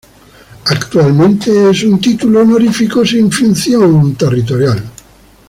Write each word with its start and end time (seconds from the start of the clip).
Actualmente 0.65 1.69
es 1.69 1.83
un 1.83 1.99
título 2.01 2.41
honorífico 2.41 3.05
sin 3.05 3.31
función 3.31 4.15
territorial. 4.15 4.83